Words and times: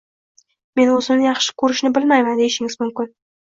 Men 0.79 0.93
o`zimni 0.93 1.27
yaxshi 1.27 1.53
ko`rishni 1.65 1.93
bilmayman 1.99 2.41
deyishingiz 2.45 2.81
mumkin 2.83 3.13